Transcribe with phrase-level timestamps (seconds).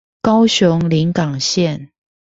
[0.23, 1.89] 高雄臨港線